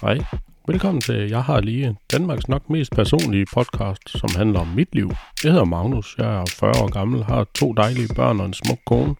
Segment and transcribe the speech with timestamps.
[0.00, 0.18] Hej.
[0.68, 5.10] Velkommen til Jeg har lige Danmarks nok mest personlige podcast, som handler om mit liv.
[5.44, 8.78] Jeg hedder Magnus, jeg er 40 år gammel, har to dejlige børn og en smuk
[8.86, 9.14] kone.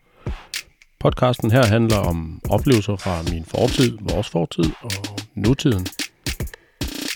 [1.01, 5.87] Podcasten her handler om oplevelser fra min fortid, vores fortid og nutiden.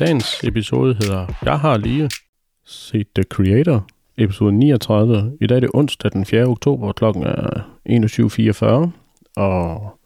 [0.01, 2.11] Dagens episode hedder Jeg har lige
[2.67, 3.87] set The Creator,
[4.19, 5.37] episode 39.
[5.41, 6.45] I dag er det onsdag den 4.
[6.45, 8.91] oktober, klokken er 21.44,
[9.37, 9.99] og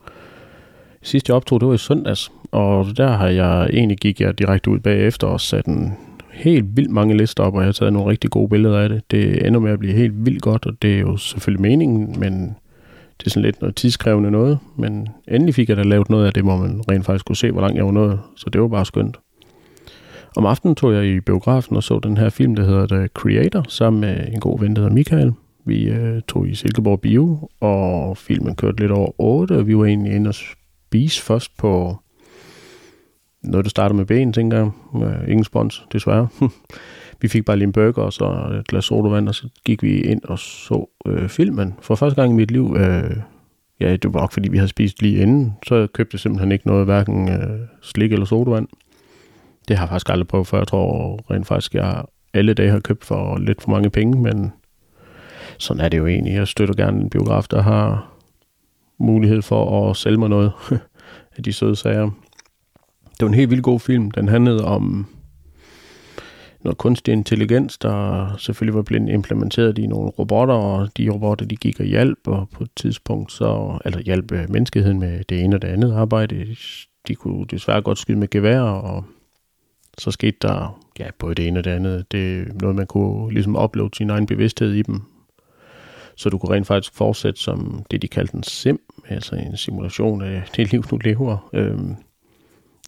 [1.07, 4.71] sidst jeg optog, det var i søndags, og der har jeg egentlig gik jeg direkte
[4.71, 5.93] ud bagefter og sat en
[6.33, 9.11] helt vildt mange lister op, og jeg har taget nogle rigtig gode billeder af det.
[9.11, 12.57] Det ender med at blive helt vildt godt, og det er jo selvfølgelig meningen, men
[13.19, 14.59] det er sådan lidt noget tidskrævende noget.
[14.77, 17.51] Men endelig fik jeg da lavet noget af det, hvor man rent faktisk kunne se,
[17.51, 19.17] hvor langt jeg var nået, så det var bare skønt.
[20.37, 23.65] Om aftenen tog jeg i biografen og så den her film, der hedder The Creator,
[23.69, 25.33] sammen med en god ven, der hedder Michael.
[25.65, 29.85] Vi øh, tog i Silkeborg Bio, og filmen kørte lidt over 8, og vi var
[29.85, 30.35] egentlig inde og
[30.87, 31.97] spise først på
[33.43, 34.71] noget, der starter med ben, tænker jeg.
[35.03, 36.29] Øh, ingen spons, desværre.
[37.21, 40.01] vi fik bare lige en burger og så et glas sodavand, og så gik vi
[40.01, 41.75] ind og så øh, filmen.
[41.81, 43.17] For første gang i mit liv, øh,
[43.81, 46.67] ja, det var nok fordi vi havde spist lige inden, så købte jeg simpelthen ikke
[46.67, 48.69] noget, hverken øh, slik eller sodavand.
[49.69, 50.59] Det har jeg faktisk aldrig prøvet før.
[50.59, 54.53] Jeg tror rent faktisk, jeg alle dage har købt for lidt for mange penge, men
[55.59, 56.35] sådan er det jo egentlig.
[56.35, 58.16] Jeg støtter gerne en biograf, der har
[58.99, 60.53] mulighed for at sælge mig noget
[61.37, 62.11] af de søde sager.
[63.05, 64.11] Det var en helt vildt god film.
[64.11, 65.07] Den handlede om
[66.67, 71.57] noget kunstig intelligens, der selvfølgelig var blevet implementeret i nogle robotter, og de robotter, de
[71.57, 75.57] gik og hjalp, og på et tidspunkt så, eller hjalp øh, menneskeheden med det ene
[75.57, 76.57] og det andet arbejde.
[77.09, 79.05] De kunne desværre godt skyde med gevær, og
[79.99, 82.13] så skete der ja, både det ene og det andet.
[82.13, 85.03] Det er noget, man kunne ligesom opleve sin egen bevidsthed i dem.
[86.17, 90.23] Så du kunne rent faktisk fortsætte som det, de kaldte en sim, altså en simulation
[90.23, 91.49] af det liv, du lever.
[91.53, 91.97] Øhm,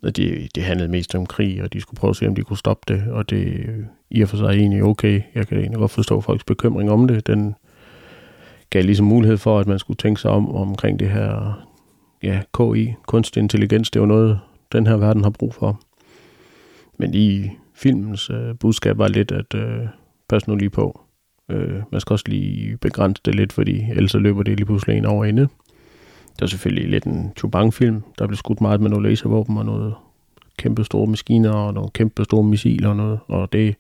[0.03, 2.43] og det, det handlede mest om krig, og de skulle prøve at se, om de
[2.43, 5.23] kunne stoppe det, og det øh, i og for sig er egentlig okay.
[5.35, 7.27] Jeg kan egentlig godt forstå folks bekymring om det.
[7.27, 7.55] Den
[8.71, 11.53] gav ligesom mulighed for, at man skulle tænke sig om omkring det her
[12.23, 13.91] ja, KI, kunstig intelligens.
[13.91, 14.41] Det er jo noget,
[14.73, 15.81] den her verden har brug for.
[16.99, 19.87] Men i filmens øh, budskab var lidt, at øh,
[20.29, 21.01] pas nu lige på.
[21.49, 24.99] Øh, man skal også lige begrænse det lidt, fordi ellers så løber det lige pludselig
[24.99, 25.43] en over ende.
[26.33, 28.03] Det var selvfølgelig lidt en Chubang-film.
[28.19, 29.95] Der blev skudt meget med nogle laservåben og noget
[30.59, 33.19] kæmpe store maskiner og nogle kæmpe store missiler og noget.
[33.29, 33.77] Og det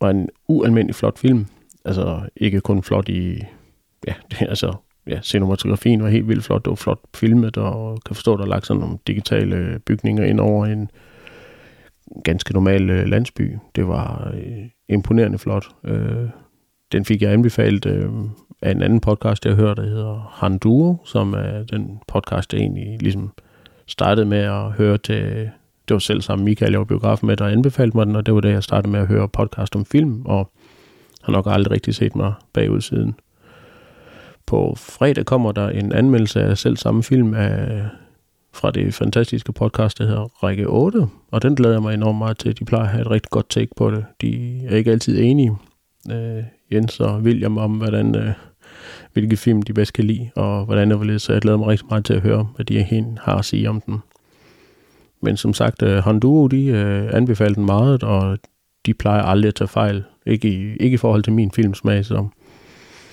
[0.00, 1.46] var en ualmindelig flot film.
[1.84, 3.42] Altså ikke kun flot i...
[4.06, 4.74] Ja, det, altså
[5.06, 6.64] ja, cinematografien var helt vildt flot.
[6.64, 10.24] Det var flot filmet, og kan forstå, at der er lagt sådan nogle digitale bygninger
[10.24, 10.90] ind over en
[12.24, 13.56] ganske normal øh, landsby.
[13.76, 15.66] Det var øh, imponerende flot.
[15.84, 16.28] Øh,
[16.92, 18.10] den fik jeg anbefalet øh,
[18.62, 22.60] af en anden podcast, jeg hørte, der hedder Han Duo, som er den podcast, jeg
[22.60, 23.30] egentlig ligesom
[23.86, 25.50] startede med at høre til,
[25.88, 28.34] det var selv sammen Michael, jeg var biografen med, der anbefalede mig den, og det
[28.34, 30.50] var det, jeg startede med at høre podcast om film, og
[31.22, 33.14] har nok aldrig rigtig set mig bagud siden.
[34.46, 37.82] På fredag kommer der en anmeldelse af selv samme film af,
[38.54, 42.38] fra det fantastiske podcast, der hedder Række 8, og den glæder jeg mig enormt meget
[42.38, 42.58] til.
[42.58, 44.04] De plejer at have et rigtig godt take på det.
[44.20, 45.56] De er ikke altid enige,
[46.10, 48.32] øh, Jens og William, om hvordan øh,
[49.12, 51.86] hvilke film de bedst kan lide, og hvordan det var så jeg glæder mig rigtig
[51.90, 52.84] meget til at høre, hvad de
[53.20, 53.98] har at sige om den.
[55.20, 58.38] Men som sagt, øh, Honduo, de øh, anbefaler den meget, og
[58.86, 60.04] de plejer aldrig at tage fejl.
[60.26, 62.14] Ikke i, ikke i forhold til min filmsmag, så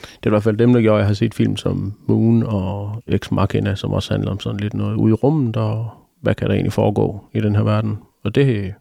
[0.01, 2.44] det er i hvert fald dem, der gjorde, at jeg har set film som Moon
[2.44, 5.89] og Ex Machina, som også handler om sådan lidt noget ude i rummet, og
[6.21, 7.97] hvad kan der egentlig foregå i den her verden.
[8.23, 8.73] Og det,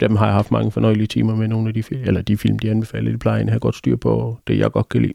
[0.00, 2.58] dem har jeg haft mange fornøjelige timer med nogle af de film, eller de film,
[2.58, 3.12] de anbefaler.
[3.12, 5.14] De plejer at have godt styr på det, jeg godt kan lide.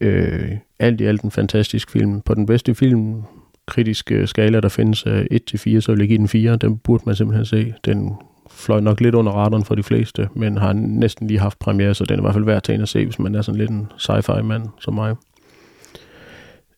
[0.00, 2.20] Øh, alt i alt en fantastisk film.
[2.20, 3.22] På den bedste film
[3.66, 6.56] kritiske skala, der findes 1-4, så vil jeg give den 4.
[6.56, 7.74] Den burde man simpelthen se.
[7.84, 8.12] Den
[8.50, 12.04] fløj nok lidt under radaren for de fleste, men har næsten lige haft premiere, så
[12.04, 13.86] den er i hvert fald værd til at se, hvis man er sådan lidt en
[13.98, 15.14] sci-fi mand som mig.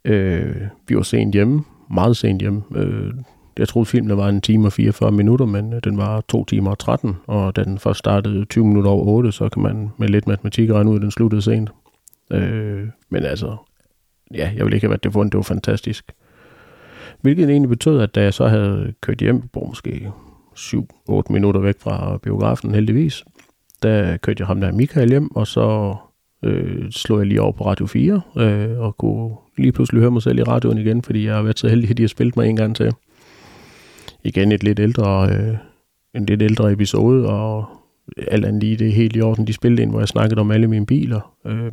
[0.04, 0.56] Øh,
[0.88, 2.62] vi var sent hjemme, meget sent hjemme.
[2.74, 3.12] Øh,
[3.58, 6.70] jeg troede filmen var en time og 44 minutter, men øh, den var 2 timer
[6.70, 10.08] og 13, og da den først startede 20 minutter over 8, så kan man med
[10.08, 11.70] lidt matematik regne ud, at den sluttede sent.
[12.30, 13.56] Øh, men altså,
[14.34, 16.12] ja, jeg vil ikke have været det vundet, det var fantastisk.
[17.20, 20.10] Hvilket egentlig betød, at da jeg så havde kørt hjem, på måske
[20.58, 23.24] 7-8 minutter væk fra biografen heldigvis,
[23.82, 25.96] der kørte jeg ham der Michael hjem, og så
[26.42, 30.22] øh, slog jeg lige over på Radio 4, øh, og kunne lige pludselig høre mig
[30.22, 32.48] selv i radioen igen, fordi jeg har været så heldig, at de har spillet mig
[32.48, 32.92] en gang til.
[34.26, 35.56] Igen et lidt ældre, øh,
[36.14, 37.64] en lidt ældre episode, og
[38.28, 39.46] alt andet lige det helt i orden.
[39.46, 41.34] De spillede ind, hvor jeg snakkede om alle mine biler.
[41.46, 41.72] Øh,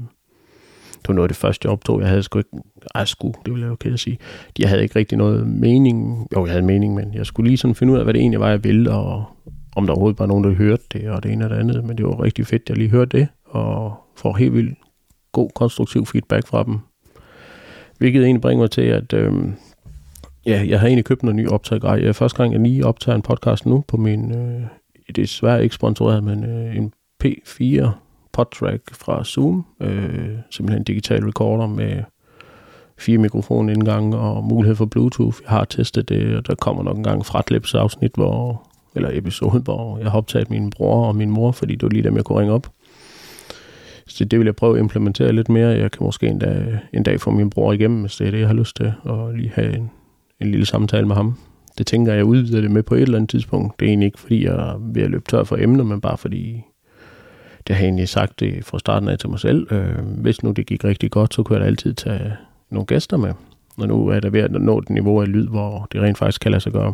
[1.04, 2.02] det var noget af det første, jeg optog.
[2.02, 2.50] Jeg havde sgu ikke,
[2.96, 4.18] ej, sgu, det vil jeg jo kæde at sige.
[4.60, 6.28] Jeg havde ikke rigtig noget mening.
[6.36, 8.40] Jo, jeg havde mening, men jeg skulle lige sådan finde ud af, hvad det egentlig
[8.40, 9.26] var, jeg ville, og
[9.76, 11.84] om der overhovedet var nogen, der hørte det, og det ene og det andet.
[11.84, 14.78] Men det var rigtig fedt, at jeg lige hørte det, og får helt vildt
[15.32, 16.80] god, konstruktiv feedback fra dem.
[17.98, 19.34] Hvilket egentlig bringer mig til, at øh,
[20.45, 21.95] ja, jeg har egentlig købt en ny optagegrej.
[21.95, 24.62] Jeg er første gang, jeg lige optager en podcast nu på min, øh,
[24.94, 26.94] det er desværre ikke sponsoreret, men øh, en
[27.24, 27.88] P4
[28.34, 29.66] podtrack fra Zoom.
[29.81, 32.04] Øh, simpelthen en digital recorder med
[32.98, 35.38] fire mikrofonindgange og mulighed for Bluetooth.
[35.44, 39.60] Jeg har testet det, og der kommer nok en gang fratlips afsnit, hvor, eller episode,
[39.60, 42.25] hvor jeg har optaget min bror og min mor, fordi det var lige dem, jeg
[42.25, 42.68] kunne ringe op.
[44.07, 45.69] Så det vil jeg prøve at implementere lidt mere.
[45.69, 48.40] Jeg kan måske en dag, en dag få min bror igennem, hvis det er det,
[48.40, 49.92] jeg har lyst til, og lige have en,
[50.41, 51.38] en lille samtale med ham.
[51.77, 53.80] Det tænker jeg, udvider det med på et eller andet tidspunkt.
[53.80, 56.18] Det er egentlig ikke, fordi jeg er ved at løbe tør for emner, men bare
[56.18, 56.62] fordi
[57.68, 59.68] det har jeg egentlig sagt det fra starten af til mig selv.
[59.71, 62.33] Øh, hvis nu det gik rigtig godt, så kunne jeg da altid tage
[62.69, 63.33] nogle gæster med.
[63.77, 66.41] Og nu er der ved at nå et niveau af lyd, hvor det rent faktisk
[66.41, 66.94] kan lade sig gøre.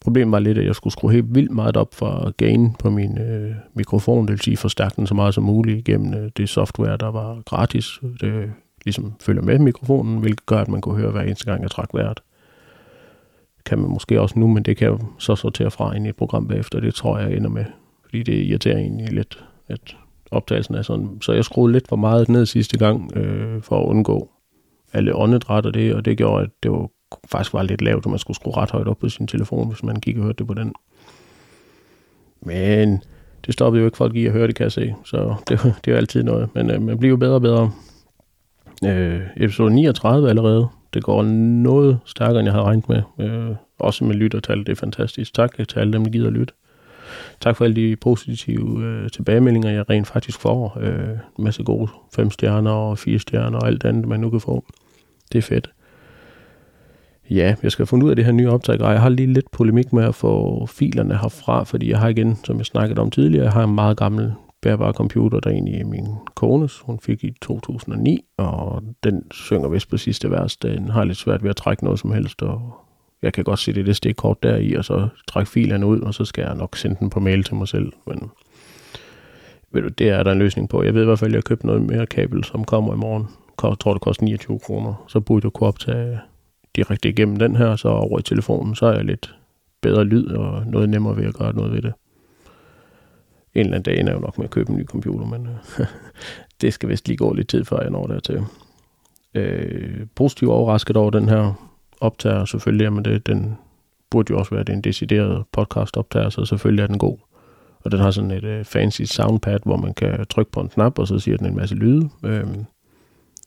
[0.00, 3.18] Problemet var lidt, at jeg skulle skrue helt vildt meget op for gain på min
[3.18, 6.96] øh, mikrofon, det vil sige forstærke den så meget som muligt gennem øh, det software,
[6.96, 8.00] der var gratis.
[8.20, 8.52] Det
[8.84, 11.88] ligesom følger med mikrofonen, hvilket gør, at man kunne høre hver eneste gang, jeg trak
[11.94, 12.20] vejret.
[13.66, 16.16] Kan man måske også nu, men det kan jeg så sortere fra ind i et
[16.16, 16.80] program bagefter.
[16.80, 17.64] Det tror jeg, jeg ender med
[18.14, 19.96] fordi det irriterer egentlig lidt, at
[20.30, 21.08] optagelsen er sådan.
[21.20, 24.30] Så jeg skruede lidt for meget ned sidste gang, øh, for at undgå
[24.92, 26.88] alle åndedræt og det, og det gjorde, at det var,
[27.26, 29.82] faktisk var lidt lavt, og man skulle skrue ret højt op på sin telefon, hvis
[29.82, 30.72] man gik og hørte det på den.
[32.40, 33.02] Men
[33.46, 35.90] det stoppede jo ikke folk i at høre det, kan jeg se, så det, det
[35.90, 36.48] er jo altid noget.
[36.54, 37.70] Men øh, man bliver jo bedre og bedre.
[38.86, 40.68] Øh, episode 39 allerede.
[40.94, 41.22] Det går
[41.62, 43.02] noget stærkere, end jeg havde regnet med.
[43.20, 45.34] Øh, også med lyttertal, det er fantastisk.
[45.34, 46.54] Tak til alle dem, der gider lytte
[47.40, 50.78] tak for alle de positive øh, tilbagemeldinger, jeg rent faktisk får.
[50.80, 51.08] Øh,
[51.38, 54.64] en masse gode fem stjerner og fire stjerner og alt andet, man nu kan få.
[55.32, 55.70] Det er fedt.
[57.30, 58.80] Ja, jeg skal finde ud af det her nye optag.
[58.80, 62.58] Jeg har lige lidt polemik med at få filerne herfra, fordi jeg har igen, som
[62.58, 64.32] jeg snakkede om tidligere, jeg har en meget gammel
[64.64, 66.80] bærbare computer, der egentlig er min kones.
[66.80, 70.56] Hun fik i 2009, og den synger vist på sidste vers.
[70.56, 72.72] Den har lidt svært ved at trække noget som helst, og
[73.22, 76.14] jeg kan godt se det, det stikkort der i, og så trække filerne ud, og
[76.14, 77.92] så skal jeg nok sende den på mail til mig selv.
[78.06, 78.30] Men
[79.72, 80.82] ved du, det er der en løsning på.
[80.82, 82.96] Jeg ved i hvert fald, at jeg har købt noget mere kabel, som kommer i
[82.96, 83.26] morgen.
[83.62, 85.04] Jeg tror, det koster 29 kroner.
[85.08, 86.18] Så burde du kunne optage
[86.76, 89.34] direkte igennem den her, så over i telefonen, så er jeg lidt
[89.80, 91.92] bedre lyd og noget nemmere ved at gøre noget ved det.
[93.54, 95.86] En eller anden dag ender jeg nok med at købe en ny computer, men øh,
[96.60, 98.44] det skal vist lige gå lidt tid, før jeg når dertil.
[99.34, 101.70] Øh, positivt overrasket over den her
[102.00, 103.58] optager selvfølgelig, men det, den
[104.10, 107.18] burde jo også være det en decideret podcast optager, så selvfølgelig er den god.
[107.84, 110.98] Og den har sådan et øh, fancy soundpad, hvor man kan trykke på en knap,
[110.98, 112.08] og så siger den en masse lyde.
[112.24, 112.46] Øh,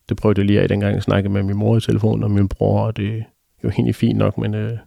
[0.10, 2.48] det prøvede jeg lige af, dengang jeg snakkede med min mor i telefonen og min
[2.48, 3.24] bror, og det er
[3.64, 4.78] jo egentlig fint nok, men øh,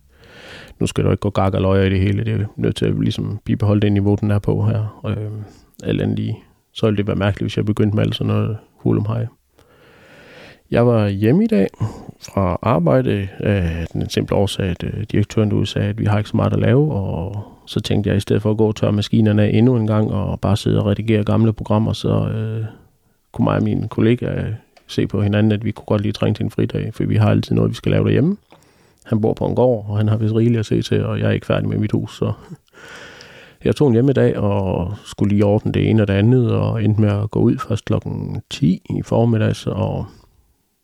[0.78, 2.24] nu skal der ikke gå gak og løjer i det hele.
[2.24, 5.00] Det er nødt til at ligesom bibeholde det niveau, den er på her.
[5.06, 5.44] Øhm,
[5.82, 6.38] alt andet lige.
[6.72, 9.26] Så ville det være mærkeligt, hvis jeg begyndte med alt sådan noget hulum hej.
[10.70, 11.68] Jeg var hjemme i dag
[12.22, 16.30] fra arbejde af den simple årsag, at øh, direktøren derude sagde, at vi har ikke
[16.30, 18.92] så meget at lave, og så tænkte jeg, i stedet for at gå og tørre
[18.92, 22.64] maskinerne af endnu en gang, og bare sidde og redigere gamle programmer, så øh,
[23.32, 24.52] kunne mig og mine kollegaer øh,
[24.86, 27.30] se på hinanden, at vi kunne godt lige trænge til en fridag, for vi har
[27.30, 28.36] altid noget, vi skal lave derhjemme.
[29.06, 31.28] Han bor på en gård, og han har vist rigeligt at se til, og jeg
[31.28, 32.32] er ikke færdig med mit hus, så
[33.64, 36.52] jeg tog en hjem i dag og skulle lige ordne det ene og det andet,
[36.52, 40.06] og endte med at gå ud først klokken 10 i formiddags, og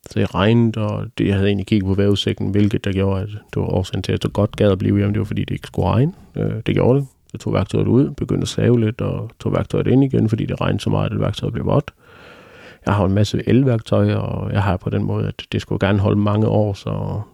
[0.09, 3.27] så det regnede, og det, jeg havde egentlig kigget på vejrudsigten, hvilket der gjorde, at
[3.27, 5.13] det var årsagen til, at jeg godt gad at blive hjemme.
[5.13, 6.13] Det var, fordi det ikke skulle regne.
[6.35, 7.07] Øh, det gjorde det.
[7.33, 10.61] Jeg tog værktøjet ud, begyndte at save lidt, og tog værktøjet ind igen, fordi det
[10.61, 11.93] regnede så meget, at værktøjet blev vådt.
[12.87, 15.99] Jeg har en masse elværktøj, og jeg har på den måde, at det skulle gerne
[15.99, 16.89] holde mange år, så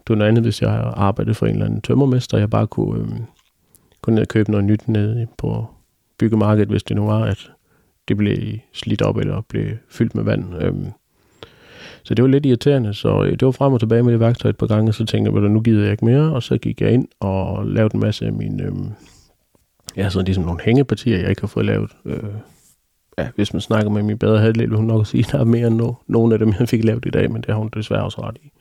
[0.07, 3.01] det var noget andet, hvis jeg arbejdede for en eller anden tømmermester, jeg bare kunne
[3.01, 3.09] øh,
[4.01, 5.65] gå ned og købe noget nyt ned på
[6.19, 7.51] byggemarkedet, hvis det nu var, at
[8.07, 8.37] det blev
[8.73, 10.55] slidt op eller blev fyldt med vand.
[10.61, 10.73] Øh,
[12.03, 14.49] så det var lidt irriterende, så øh, det var frem og tilbage med det værktøj
[14.49, 16.57] et par gange, og så tænkte jeg, at nu gider jeg ikke mere, og så
[16.57, 18.71] gik jeg ind og lavede en masse af mine, øh,
[19.97, 21.91] ja, sådan ligesom nogle hængepartier, jeg ikke har fået lavet.
[22.05, 22.23] Øh,
[23.17, 25.43] ja, hvis man snakker med min bedre halvdel, vil hun nok sige, at der er
[25.43, 27.69] mere end no, nogle af dem, jeg fik lavet i dag, men det har hun
[27.73, 28.51] desværre også ret i.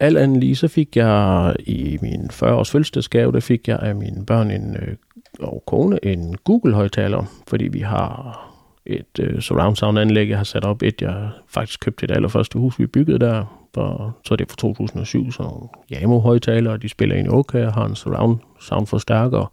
[0.00, 4.26] Alt andet lige, så fik jeg i min 40-års fødselsdagsgave, der fik jeg af mine
[4.26, 4.96] børn en, øh,
[5.40, 8.38] og kone en Google-højtaler, fordi vi har
[8.86, 10.82] et øh, surround sound anlæg, jeg har sat op.
[10.82, 13.58] Et, jeg faktisk købte det allerførste hus, vi byggede der.
[13.76, 17.66] Og så er det fra 2007, så Yamo højtaler, og de spiller en okay.
[17.66, 19.52] og har en surround sound forstærker.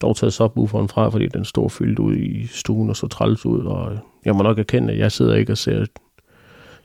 [0.00, 3.64] Dog taget subwooferen fra, fordi den står fyldt ud i stuen og så træls ud.
[3.64, 5.86] Og jeg må nok erkende, at jeg sidder ikke og ser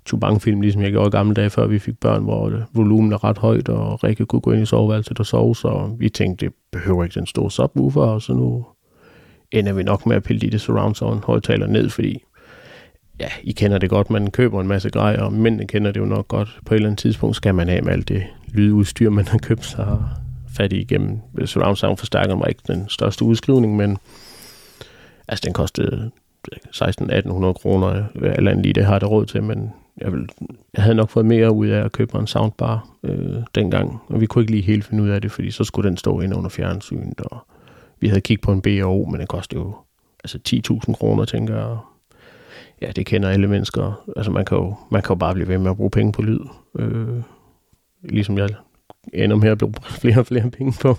[0.09, 3.23] Chubang-film, ligesom jeg gjorde i gamle dage, før vi fik børn, hvor øh, volumen er
[3.23, 6.53] ret højt, og Rikke kunne gå ind i soveværelset og sove, så vi tænkte, det
[6.71, 8.65] behøver ikke den store subwoofer, og så nu
[9.51, 12.23] ender vi nok med at pille de det surround sound højtaler ned, fordi
[13.19, 16.05] ja, I kender det godt, man køber en masse grejer, og mændene kender det jo
[16.05, 16.59] nok godt.
[16.65, 18.23] På et eller andet tidspunkt skal man have med alt det
[18.53, 19.97] lydudstyr, man har købt sig
[20.59, 21.19] fat i igennem.
[21.45, 23.97] Surround sound forstærkeren var ikke den største udskrivning, men
[25.27, 26.11] altså den kostede
[26.75, 30.29] 16-1800 kroner, øh, eller lige det har det råd til, men jeg, vil,
[30.73, 34.25] jeg havde nok fået mere ud af at købe en soundbar øh, dengang, og vi
[34.25, 36.49] kunne ikke lige helt finde ud af det, fordi så skulle den stå ind under
[36.49, 37.37] fjernsynet, og
[37.99, 39.75] vi havde kigget på en B&O, men den kostede jo
[40.23, 40.39] altså
[40.87, 41.77] 10.000 kroner, tænker jeg.
[42.81, 44.05] Ja, det kender alle mennesker.
[44.17, 46.21] Altså man kan jo, man kan jo bare blive ved med at bruge penge på
[46.21, 46.39] lyd.
[46.79, 47.21] Øh,
[48.03, 48.49] ligesom jeg
[49.13, 50.97] ender med at bruge flere og flere penge på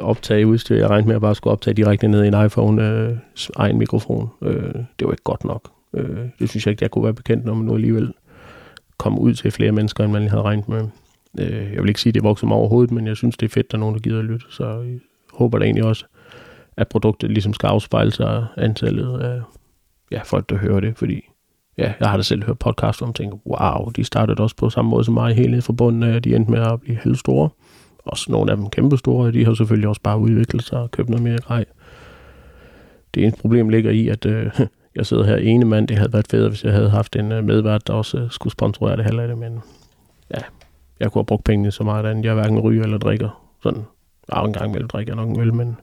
[0.00, 0.76] optage udstyr.
[0.76, 3.16] Jeg regnede med at bare skulle optage direkte ned i en iPhone øh,
[3.56, 4.28] egen mikrofon.
[4.42, 5.70] Øh, det var ikke godt nok.
[5.94, 8.12] Øh, det synes jeg ikke, jeg kunne være bekendt, når man nu alligevel
[8.98, 10.88] kom ud til flere mennesker, end man lige havde regnet med.
[11.40, 13.50] Øh, jeg vil ikke sige, at det vokser mig overhovedet, men jeg synes, det er
[13.50, 14.46] fedt, at der er nogen, der gider at lytte.
[14.50, 15.00] Så jeg
[15.32, 16.04] håber da egentlig også,
[16.76, 19.40] at produktet ligesom skal afspejle sig antallet af
[20.10, 21.20] ja, folk, der hører det, fordi
[21.78, 24.90] ja, jeg har da selv hørt podcast om, tænker, wow, de startede også på samme
[24.90, 27.48] måde som mig, helt ned fra bunden de endte med at blive helt store.
[28.04, 31.08] Også nogle af dem kæmpe store, de har selvfølgelig også bare udviklet sig og købt
[31.08, 31.64] noget mere grej.
[33.14, 34.60] Det eneste problem ligger i, at øh,
[34.96, 35.88] jeg sidder her ene mand.
[35.88, 38.52] Det havde været fedt, hvis jeg havde haft en øh, medvært, der også øh, skulle
[38.52, 39.60] sponsorere det halve af det, men
[40.34, 40.40] ja,
[41.00, 43.46] jeg kunne have brugt pengene så meget, at jeg hverken ryger eller drikker.
[43.62, 43.82] Sådan,
[44.32, 45.76] ja, en gang imellem drikker jeg nok en øl, men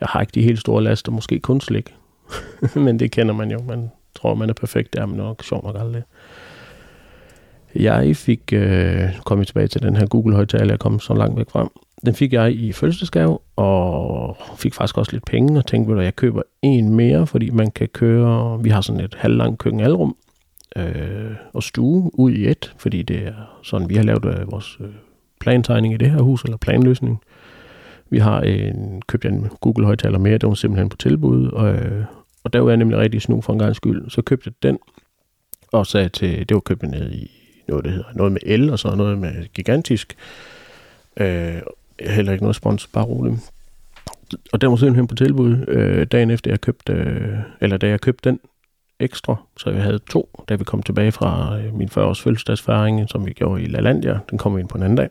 [0.00, 1.94] jeg har ikke de helt store laster, måske kun slik.
[2.84, 3.62] men det kender man jo.
[3.62, 6.02] Man tror, man er perfekt, det er man nok sjovt nok aldrig.
[7.74, 11.50] Jeg fik, øh, kom jeg tilbage til den her Google-højtaler, jeg kom så langt væk
[11.50, 11.68] frem.
[12.06, 16.16] Den fik jeg i fødselsdagsgave, og fik faktisk også lidt penge, og tænkte, at jeg
[16.16, 20.16] køber en mere, fordi man kan køre, vi har sådan et halvlangt køkkenalrum
[20.76, 24.78] øh, og stue ud i et, fordi det er sådan, vi har lavet øh, vores
[24.80, 24.86] øh,
[25.40, 27.20] plantegning i det her hus, eller planløsning.
[28.10, 32.04] Vi har en, købt en Google-højtaler mere, det var simpelthen på tilbud, og, øh,
[32.46, 34.10] og der var jeg nemlig rigtig snu for en gang skyld.
[34.10, 34.78] Så købte jeg den,
[35.72, 37.30] og sagde til, det var købt ned i
[37.68, 40.16] noget, der hedder noget med el, og så noget med gigantisk.
[41.16, 41.56] Øh,
[42.00, 43.36] heller ikke noget spons, bare roligt.
[44.52, 48.00] Og den var simpelthen på tilbud øh, dagen efter jeg købte, øh, eller da jeg
[48.00, 48.40] købte den
[49.00, 53.26] ekstra, så jeg havde to, da vi kom tilbage fra øh, min 40-års fødselsdagsfæring, som
[53.26, 54.18] vi gjorde i LaLandia.
[54.30, 55.08] Den kom vi ind på en anden dag.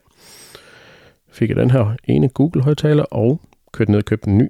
[1.31, 4.49] Fik jeg den her ene Google-højtaler og kørte ned og købte en ny.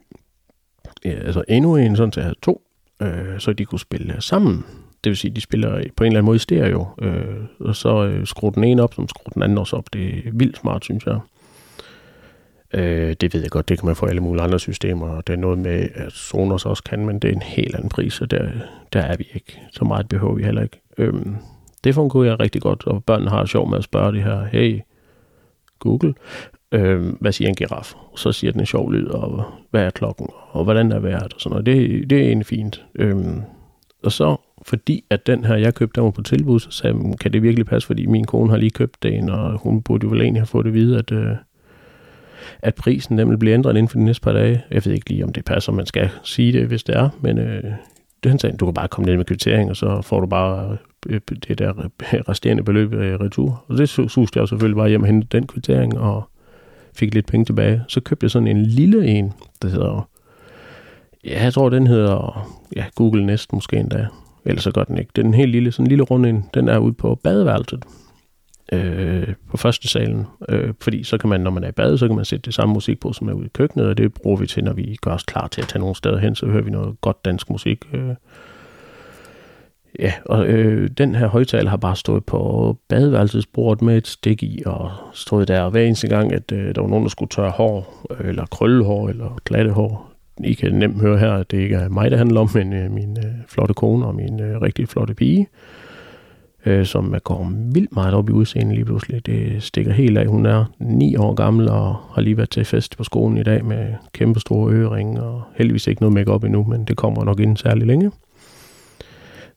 [1.06, 2.65] Ja, altså endnu en, sådan så jeg havde to,
[3.02, 4.66] øh, så de kunne spille sammen.
[5.04, 8.06] Det vil sige, de spiller på en eller anden måde i stereo, øh, og så
[8.06, 9.94] øh, skruer den ene op, som skruer den anden også op.
[9.94, 11.20] Det er vildt smart, synes jeg.
[12.74, 15.34] Øh, det ved jeg godt, det kan man få alle mulige andre systemer, og det
[15.34, 18.32] er noget med, at Sonos også kan, men det er en helt anden pris, og
[18.32, 18.50] der,
[18.94, 19.62] der er vi ikke.
[19.72, 20.82] Så meget behøver vi heller ikke.
[20.98, 21.14] Øh,
[21.84, 24.80] det fungerer rigtig godt, og børnene har sjov med at spørge det her, hey,
[25.80, 26.14] Google,
[26.76, 27.94] øh, hvad siger en giraf?
[28.16, 31.42] Så siger den en sjov lyd, og hvad er klokken, og hvordan er vejret, og
[31.42, 31.66] sådan noget.
[31.66, 32.86] Det, det er egentlig fint.
[32.96, 33.16] Øh,
[34.04, 37.20] og så, fordi at den her, jeg købte, den var på tilbud, så sagde jeg,
[37.20, 40.10] kan det virkelig passe, fordi min kone har lige købt den, og hun burde jo
[40.10, 41.36] vel egentlig have fået det videre, at, øh,
[42.62, 44.64] at prisen nemlig bliver ændret inden for de næste par dage.
[44.72, 47.38] Jeg ved ikke lige, om det passer, man skal sige det, hvis det er, men
[47.38, 47.64] øh,
[48.24, 50.78] det han sagde, du kan bare komme ned med kvittering, og så får du bare
[51.10, 51.74] øh, det der
[52.30, 53.64] resterende beløb i retur.
[53.68, 56.30] Og det suste jeg selvfølgelig bare hjem og hente den kvittering, og
[56.96, 57.84] fik lidt penge tilbage.
[57.88, 60.10] Så købte jeg sådan en lille en, der hedder,
[61.24, 64.08] ja, jeg tror den hedder, ja, Google Nest måske endda,
[64.46, 65.12] ellers så gør den ikke.
[65.16, 67.84] Den helt lille, sådan en lille rund en, den er ude på badeværelset
[68.74, 72.08] øh, på første salen, øh, fordi så kan man, når man er i bad, så
[72.08, 74.38] kan man sætte det samme musik på, som er ude i køkkenet, og det bruger
[74.38, 76.64] vi til, når vi gør os klar til at tage nogle steder hen, så hører
[76.64, 77.86] vi noget godt dansk musik.
[77.94, 78.16] Øh.
[80.00, 84.62] Ja, og øh, den her højtaler har bare stået på badeværelsesbordet med et stik i,
[84.66, 88.06] og stået der hver eneste gang, at øh, der var nogen, der skulle tørre hår,
[88.24, 90.12] eller krøllehår, eller glatte hår.
[90.44, 92.92] I kan nemt høre her, at det ikke er mig, det handler om, men øh,
[92.92, 95.48] min øh, flotte kone og min øh, rigtig flotte pige
[96.66, 99.26] øh, som går vildt meget op i udseende lige pludselig.
[99.26, 100.28] Det stikker helt af.
[100.28, 103.66] Hun er 9 år gammel og har lige været til fest på skolen i dag
[103.66, 107.58] med kæmpe store øreringe og heldigvis ikke noget makeup endnu, men det kommer nok inden
[107.58, 108.12] særlig længe.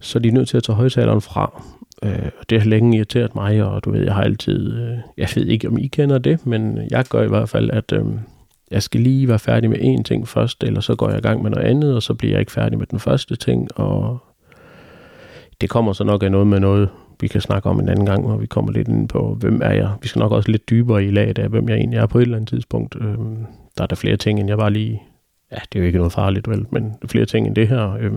[0.00, 1.62] Så de er nødt til at tage højtaleren fra.
[2.02, 5.46] Øh, det har længe irriteret mig, og du ved, jeg har altid, øh, jeg ved
[5.46, 8.04] ikke om I kender det, men jeg gør i hvert fald, at øh,
[8.70, 11.42] jeg skal lige være færdig med én ting først, eller så går jeg i gang
[11.42, 14.18] med noget andet, og så bliver jeg ikke færdig med den første ting, og
[15.60, 16.88] det kommer så nok af noget med noget,
[17.20, 19.72] vi kan snakke om en anden gang, hvor vi kommer lidt ind på, hvem er
[19.72, 19.90] jeg?
[20.02, 22.22] Vi skal nok også lidt dybere i laget af, hvem jeg egentlig er på et
[22.22, 22.96] eller andet tidspunkt.
[23.00, 23.18] Øh,
[23.76, 25.02] der er der flere ting, end jeg bare lige...
[25.52, 27.96] Ja, det er jo ikke noget farligt, vel, men flere ting end det her.
[28.00, 28.12] Øh,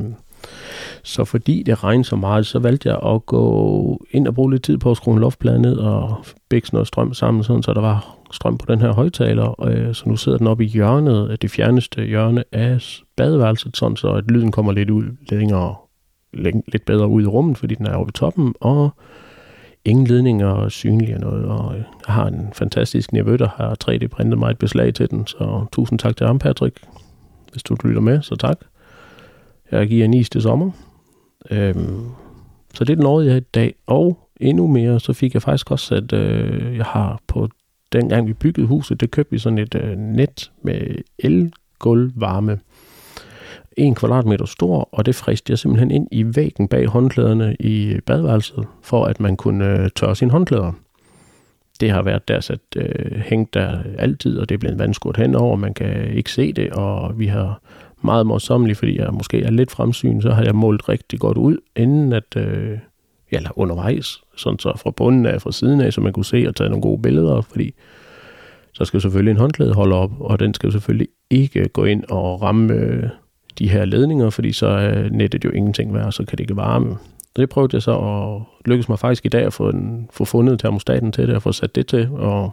[1.03, 4.63] så fordi det regnede så meget, så valgte jeg at gå ind og bruge lidt
[4.63, 7.81] tid på at skrue en loftplade ned og bækse noget strøm sammen, sådan, så der
[7.81, 9.63] var strøm på den her højtaler.
[9.63, 13.98] Øh, så nu sidder den oppe i hjørnet, øh, det fjerneste hjørne af badeværelset, sådan
[13.98, 15.75] så at lyden kommer lidt ud længere,
[16.67, 18.89] lidt bedre ud i rummet, fordi den er oppe i toppen, og
[19.86, 24.51] ingen ledninger synlige noget, og øh, jeg har en fantastisk nevø, der har 3D-printet mig
[24.51, 26.79] et beslag til den, så tusind tak til ham, Patrick.
[27.51, 28.57] Hvis du lytter med, så tak.
[29.71, 30.71] Jeg giver en is til sommer.
[31.51, 32.05] Øhm,
[32.73, 36.13] så det nåede jeg i dag, og endnu mere, så fik jeg faktisk også, at
[36.13, 37.49] øh, jeg har på
[37.91, 42.59] den gang vi byggede huset, det købte vi sådan et øh, net med elgulvvarme.
[43.77, 48.67] En kvadratmeter stor, og det friste jeg simpelthen ind i væggen bag håndklæderne i badeværelset,
[48.81, 50.71] for at man kunne øh, tørre sine håndklæder.
[51.79, 55.55] Det har været der sat øh, hængt der altid, og det er blevet vandskudt henover,
[55.55, 57.61] man kan ikke se det, og vi har
[58.03, 61.58] meget morsommelig, fordi jeg måske er lidt fremsyn, så har jeg målt rigtig godt ud,
[61.75, 62.77] inden at, øh,
[63.29, 66.55] eller undervejs, sådan så fra bunden af, fra siden af, så man kunne se og
[66.55, 67.74] tage nogle gode billeder, fordi
[68.74, 72.41] så skal selvfølgelig en håndklæde holde op, og den skal selvfølgelig ikke gå ind og
[72.41, 73.10] ramme øh,
[73.60, 76.98] de her ledninger, fordi så er nettet jo ingenting værd, så kan det ikke varme.
[77.36, 80.60] Det prøvede jeg så og lykkedes mig faktisk i dag at få, en, få fundet
[80.60, 82.51] termostaten til det, og få sat det til, og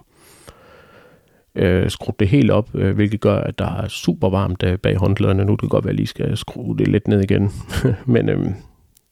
[1.59, 4.97] øh, skrue det helt op, øh, hvilket gør, at der er super varmt øh, bag
[4.97, 5.45] håndklæderne.
[5.45, 7.51] Nu det kan godt være, at jeg lige skal skrue det lidt ned igen.
[8.07, 8.47] Men øh,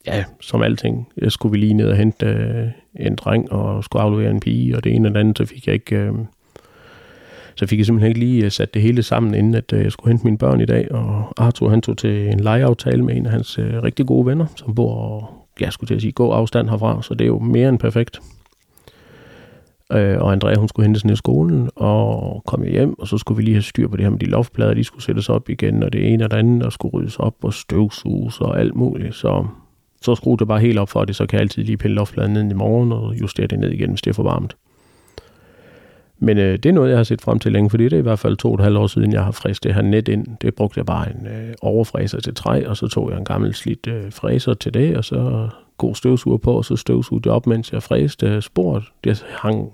[0.07, 4.03] ja, som alting, jeg skulle vi lige ned og hente øh, en dreng og skulle
[4.03, 5.95] aflevere en pige, og det ene og det andet, så fik jeg ikke...
[5.95, 6.13] Øh,
[7.55, 9.91] så fik jeg simpelthen ikke lige øh, sat det hele sammen, inden at øh, jeg
[9.91, 10.91] skulle hente mine børn i dag.
[10.91, 14.45] Og Arthur han tog til en legeaftale med en af hans øh, rigtig gode venner,
[14.55, 17.69] som bor, jeg skulle til at sige, gå afstand herfra, så det er jo mere
[17.69, 18.19] end perfekt.
[19.93, 23.37] Øh, og Andrea, hun skulle hentes ned i skolen, og kom hjem, og så skulle
[23.37, 25.83] vi lige have styr på det her med de loftplader, de skulle sættes op igen,
[25.83, 29.15] og det ene og det andet, og skulle ryddes op, og støvsuges og alt muligt.
[29.15, 29.45] Så,
[30.01, 32.33] så skruede det bare helt op for det, så kan jeg altid lige pille loftpladen
[32.33, 34.55] ned i morgen, og justere det ned igen, hvis det er for varmt.
[36.19, 38.01] Men øh, det er noget, jeg har set frem til længe, fordi det er i
[38.01, 40.27] hvert fald to og et halvt år siden, jeg har fræst det her net ind.
[40.41, 43.53] Det brugte jeg bare en øh, overfræser til træ, og så tog jeg en gammel
[43.53, 47.47] slidt øh, fræser til det, og så god støvsuger på, og så støvsugede det op,
[47.47, 48.83] mens jeg fræste øh, sporet.
[49.03, 49.73] Det hang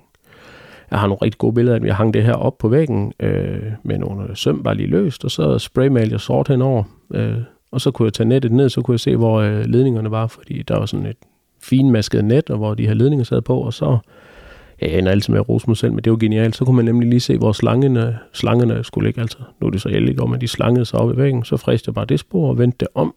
[0.93, 3.13] jeg har nogle rigtig gode billeder af, at jeg hang det her op på væggen
[3.19, 6.83] øh, med nogle øh, søm bare lige løst, og så spraymalede jeg sort henover.
[7.13, 7.37] Øh,
[7.71, 10.27] og så kunne jeg tage nettet ned, så kunne jeg se, hvor øh, ledningerne var,
[10.27, 11.17] fordi der var sådan et
[11.61, 13.97] finmasket net, og hvor de her ledninger sad på, og så,
[14.81, 16.75] ja, jeg ender altid med at rose mig selv, men det var genialt, så kunne
[16.75, 20.29] man nemlig lige se, hvor slangene, slangene skulle ligge, altså nu er det så heldigt,
[20.29, 22.77] men de slangede sig op i væggen, så friste jeg bare det spor og vendte
[22.79, 23.15] det om,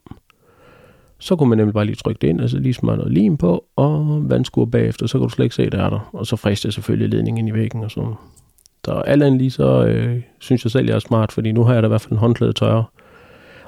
[1.19, 3.65] så kunne man nemlig bare lige trykke det ind, så lige smøre noget lim på,
[3.77, 6.11] og vandskur bagefter, så kan du slet ikke se, der er der.
[6.13, 8.15] Og så frister jeg selvfølgelig ledningen ind i væggen og sådan.
[8.85, 11.73] Så alt andet lige, så øh, synes jeg selv, jeg er smart, fordi nu har
[11.73, 12.85] jeg da i hvert fald en håndklæde tørre.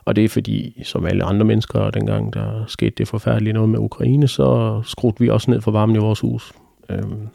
[0.05, 3.79] Og det er fordi, som alle andre mennesker, dengang der skete det forfærdelige noget med
[3.79, 6.53] Ukraine, så skruede vi også ned for varmen i vores hus.
[6.91, 7.29] Øhm,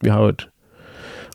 [0.00, 0.48] vi har jo et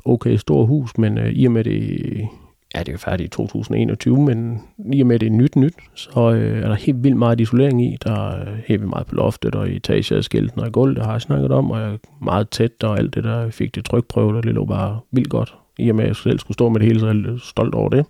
[0.06, 2.28] okay stort hus, men øh, i og med det
[2.76, 6.64] ja, det er færdigt i 2021, men lige med det er nyt nyt, så øh,
[6.64, 7.98] er der helt vildt meget isolering i.
[8.04, 11.06] Der er øh, helt vildt meget på loftet og i etager og i gulvet, det
[11.06, 13.40] har jeg snakket om, og jeg er meget tæt og alt det der.
[13.40, 15.56] Jeg fik det trykprøve, og det lå bare vildt godt.
[15.78, 17.76] I og med, at jeg selv skulle stå med det hele, så er jeg stolt
[17.76, 18.06] over det.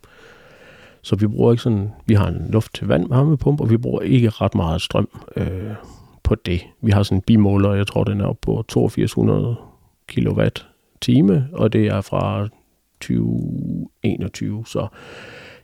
[1.02, 4.02] Så vi bruger ikke sådan, vi har en luft til vand varmepumpe, og vi bruger
[4.02, 5.74] ikke ret meget strøm øh,
[6.24, 6.62] på det.
[6.82, 9.56] Vi har sådan en bimåler, jeg tror, den er oppe på 8200
[10.08, 10.48] kWh
[11.02, 12.48] time, og det er fra
[13.08, 14.88] 2021, så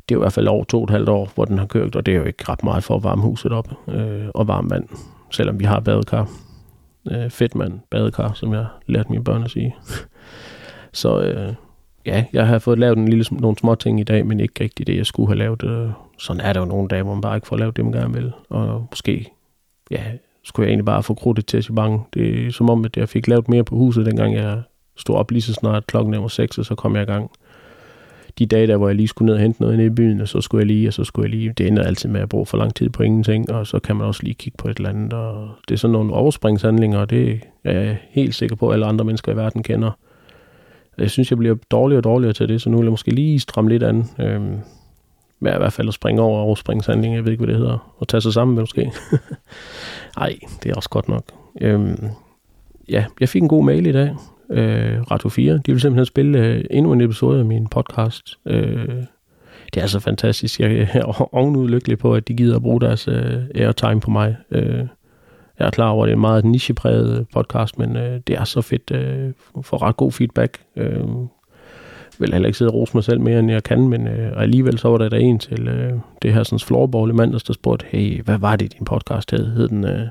[0.09, 1.95] det er i hvert fald over to og et halvt år, hvor den har kørt,
[1.95, 4.69] og det er jo ikke ret meget for at varme huset op øh, og varme
[4.69, 4.87] vand,
[5.31, 6.29] selvom vi har badekar.
[7.11, 9.75] Øh, fedtmand badekar, som jeg lærte mine børn at sige.
[11.01, 11.53] så øh,
[12.05, 14.87] ja, jeg har fået lavet en lille, nogle små ting i dag, men ikke rigtig
[14.87, 15.63] det, jeg skulle have lavet.
[15.63, 17.93] Øh, sådan er der jo nogle dage, hvor man bare ikke får lavet det, man
[17.93, 18.31] gerne vil.
[18.49, 19.31] Og måske,
[19.91, 20.03] ja,
[20.43, 21.99] skulle jeg egentlig bare få krudtet til at bange.
[22.13, 24.61] Det er som om, at jeg fik lavet mere på huset, dengang jeg
[24.97, 27.31] stod op lige så snart klokken var 6, og så kom jeg i gang.
[28.39, 30.41] De dage der, hvor jeg lige skulle ned og hente noget i byen, og så
[30.41, 32.57] skulle jeg lige, og så skulle jeg lige, det ender altid med at bruge for
[32.57, 35.13] lang tid på ingenting, og så kan man også lige kigge på et eller andet,
[35.13, 38.85] og det er sådan nogle overspringshandlinger, og det er jeg helt sikker på, at alle
[38.85, 39.91] andre mennesker i verden kender.
[40.97, 43.39] Jeg synes, jeg bliver dårligere og dårligere til det, så nu vil jeg måske lige
[43.39, 44.05] stramme lidt an.
[44.19, 44.59] Øhm,
[45.39, 48.07] med i hvert fald at springe over overspringshandlinger, jeg ved ikke, hvad det hedder, og
[48.07, 48.91] tage sig sammen med måske.
[50.17, 51.23] Nej, det er også godt nok.
[51.61, 52.07] Øhm,
[52.89, 54.15] ja, jeg fik en god mail i dag
[54.51, 55.53] øh, Radio 4.
[55.53, 58.39] De vil simpelthen spille øh, endnu en episode af min podcast.
[58.45, 58.87] Øh,
[59.73, 60.59] det er altså fantastisk.
[60.59, 64.35] Jeg er ovenud lykkelig på, at de gider at bruge deres øh, airtime på mig.
[64.51, 64.87] Øh,
[65.59, 68.37] jeg er klar over, at det er en meget nichepræget øh, podcast, men øh, det
[68.37, 68.91] er så fedt.
[68.91, 70.59] Øh, få ret god feedback.
[70.75, 71.03] Øh,
[72.19, 74.41] vil heller ikke sidde og rose mig selv mere, end jeg kan, men øh, og
[74.41, 77.53] alligevel så var der der en til øh, det her sådan floorball i mandags, der
[77.53, 79.53] spurgte, hey, hvad var det, din podcast hed?
[79.53, 80.07] Hed den, øh,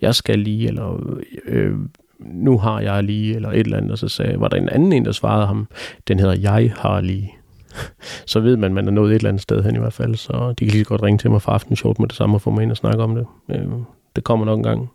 [0.00, 1.74] jeg skal lige, eller øh,
[2.20, 4.92] nu har jeg lige, eller et eller andet, og så sagde, var der en anden
[4.92, 5.68] en, der svarede ham,
[6.08, 7.34] den hedder jeg har lige.
[8.32, 10.54] så ved man, man er nået et eller andet sted hen i hvert fald, så
[10.58, 12.50] de kan lige så godt ringe til mig fra aftenshowet med det samme og få
[12.50, 13.26] mig ind og snakke om det.
[13.50, 13.66] Øh,
[14.16, 14.90] det kommer nok en gang.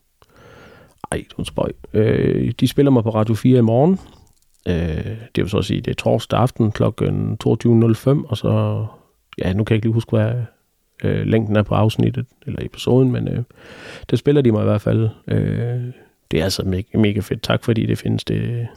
[1.12, 1.72] Ej, du spøj.
[1.94, 4.00] Øh, de spiller mig på Radio 4 i morgen.
[4.68, 6.84] Øh, det vil så sige, det er torsdag aften kl.
[6.84, 8.86] 22.05, og så,
[9.38, 10.34] ja, nu kan jeg ikke lige huske, hvad
[11.04, 13.44] øh, længden er på afsnittet, eller episoden, men øh,
[14.10, 15.10] det spiller de mig i hvert fald.
[15.28, 15.84] Øh,
[16.32, 17.42] det er altså mega, mega fedt.
[17.42, 18.68] Tak fordi det findes, det,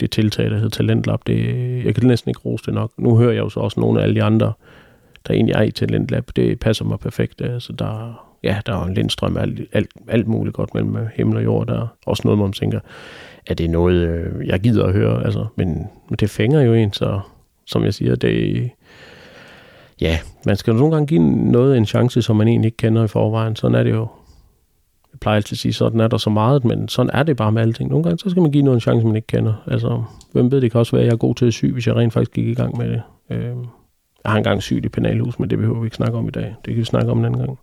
[0.00, 1.18] det tiltag, der hedder Talentlab.
[1.26, 2.92] Det, jeg kan næsten ikke rose det nok.
[2.98, 4.52] Nu hører jeg jo så også nogle af alle de andre,
[5.26, 6.30] der egentlig er i Talentlab.
[6.36, 7.40] Det passer mig perfekt.
[7.40, 11.36] Altså, der, ja, der er en lindstrøm af alt, alt, alt muligt godt mellem himmel
[11.36, 11.66] og jord.
[11.66, 12.80] Der er også noget, man tænker,
[13.46, 15.24] at det er noget, øh, jeg gider at høre?
[15.24, 15.68] Altså, men,
[16.08, 17.20] men det fænger jo en, så
[17.66, 18.70] som jeg siger, det,
[20.00, 23.04] ja, man skal jo nogle gange give noget en chance, som man egentlig ikke kender
[23.04, 23.56] i forvejen.
[23.56, 24.08] Sådan er det jo.
[25.16, 27.52] Jeg plejer altid at sige, sådan er der så meget, men sådan er det bare
[27.52, 27.90] med alting.
[27.90, 29.54] Nogle gange, så skal man give noget en chance, man ikke kender.
[29.66, 30.02] Altså,
[30.32, 31.96] hvem ved, det kan også være, at jeg er god til at sy, hvis jeg
[31.96, 33.02] rent faktisk gik i gang med det.
[33.30, 33.56] Øh,
[34.24, 36.54] jeg har engang sygt i penalhus, men det behøver vi ikke snakke om i dag.
[36.64, 37.58] Det kan vi snakke om en anden gang.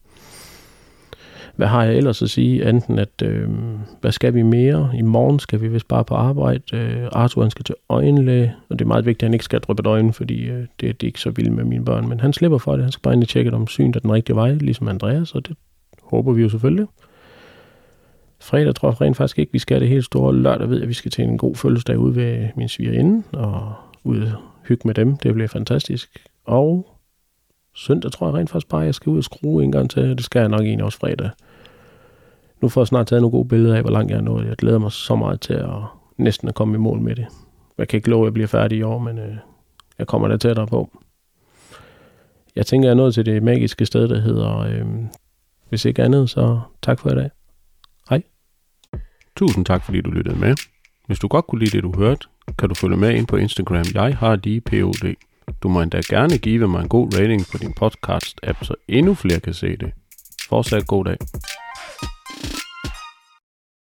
[1.55, 2.69] Hvad har jeg ellers at sige?
[2.69, 3.49] Enten at, øh,
[4.01, 4.91] hvad skal vi mere?
[4.95, 6.63] I morgen skal vi vist bare på arbejde.
[6.73, 9.59] Øh, Arthur han skal til øjenlæge, og det er meget vigtigt, at han ikke skal
[9.59, 12.09] dryppe et øjne, fordi øh, det, det er ikke så vildt med mine børn.
[12.09, 12.83] Men han slipper for det.
[12.83, 15.47] Han skal bare ind og tjekke, om synet er den rigtige vej, ligesom Andreas, og
[15.47, 15.57] det
[16.03, 16.87] håber vi jo selvfølgelig.
[18.43, 20.35] Fredag tror jeg rent faktisk ikke, vi skal det helt store.
[20.35, 23.73] Lørdag ved jeg, at vi skal til en god fødselsdag ude ved min svigerinde, og
[24.03, 24.31] ud og
[24.67, 25.17] hygge med dem.
[25.17, 26.27] Det bliver fantastisk.
[26.45, 26.97] Og
[27.75, 30.03] søndag tror jeg rent faktisk bare, at jeg skal ud og skrue en gang til.
[30.03, 31.29] Det skal jeg nok egentlig også fredag.
[32.61, 34.47] Nu får jeg snart taget nogle gode billeder af, hvor langt jeg er nået.
[34.47, 35.69] Jeg glæder mig så meget til at
[36.17, 37.25] næsten at komme i mål med det.
[37.77, 39.35] Jeg kan ikke love, at jeg bliver færdig i år, men øh,
[39.99, 40.89] jeg kommer der tættere på.
[42.55, 44.85] Jeg tænker, jeg er nået til det magiske sted, der hedder, øh,
[45.69, 47.29] hvis ikke andet, så tak for i dag.
[49.43, 50.55] Tusind tak, fordi du lyttede med.
[51.07, 52.27] Hvis du godt kunne lide det, du hørte,
[52.59, 53.85] kan du følge med ind på Instagram.
[53.93, 55.13] Jeg har lige POD.
[55.63, 59.39] Du må endda gerne give mig en god rating på din podcast-app, så endnu flere
[59.39, 59.91] kan se det.
[60.49, 61.17] Fortsat god dag.